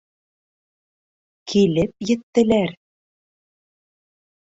Килеп 1.53 2.07
еттеләр. 2.15 2.77